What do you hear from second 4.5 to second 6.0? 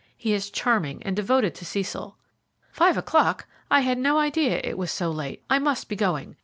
it was so late. I must be